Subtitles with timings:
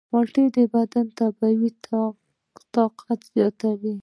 [0.11, 1.69] مالټې د بدن طبیعي
[2.73, 3.95] طاقت زیاتوي.